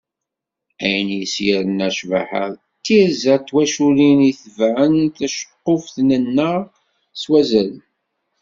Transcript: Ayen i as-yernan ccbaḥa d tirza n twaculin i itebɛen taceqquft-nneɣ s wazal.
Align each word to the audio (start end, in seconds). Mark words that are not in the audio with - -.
Ayen 0.83 1.09
i 1.17 1.21
as-yernan 1.25 1.93
ccbaḥa 1.97 2.45
d 2.53 2.55
tirza 2.85 3.35
n 3.39 3.43
twaculin 3.47 4.19
i 4.23 4.25
itebɛen 4.31 4.93
taceqquft-nneɣ 5.17 6.57
s 7.21 7.23
wazal. 7.29 7.73